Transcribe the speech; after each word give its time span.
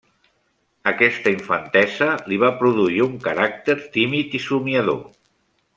Aquesta 0.91 1.33
infantesa 1.33 2.09
li 2.31 2.41
va 2.45 2.51
produir 2.63 2.99
un 3.09 3.15
caràcter 3.29 3.77
tímid 3.99 4.35
i 4.41 4.43
somiador. 4.51 5.03